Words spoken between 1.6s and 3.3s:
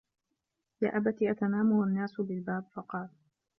وَالنَّاسُ بِالْبَابِ؟ فَقَالَ